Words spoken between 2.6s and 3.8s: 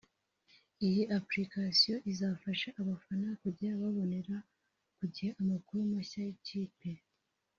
abafana kujya